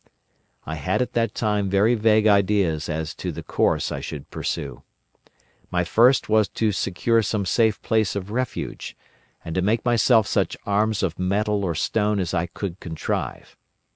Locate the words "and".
9.45-9.53